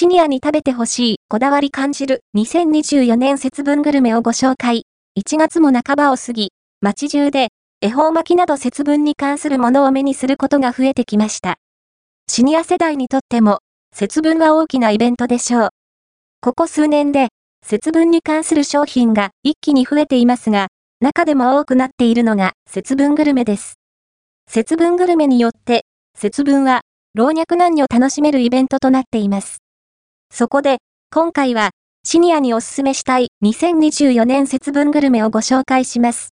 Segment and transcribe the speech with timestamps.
[0.00, 4.84] シニアに食べてほしいこだわり感じる2024年節分グルメをご紹介。
[5.18, 7.48] 1月も半ばを過ぎ、街中で
[7.82, 11.56] 恵方巻きなど節分に関するものを目にすることが増えてきました。
[12.28, 13.58] シニア世代にとっても
[13.92, 15.68] 節分は大きなイベントでしょう。
[16.40, 17.28] ここ数年で
[17.62, 20.68] 節分に関する商品が一気に増えていますが、
[21.02, 23.74] 中でも多くなっているのが節分グルメです。
[24.48, 25.84] 節分グルメによって、
[26.16, 26.80] 節分は
[27.14, 29.58] 老若男女楽しめるイベントとなっています。
[30.32, 30.78] そこで、
[31.12, 31.70] 今回は、
[32.02, 36.28] シニアにおすすめしたい2024年節分グルメをご紹介します。